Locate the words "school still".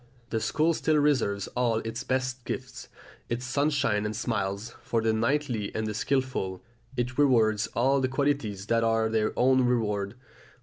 0.39-0.95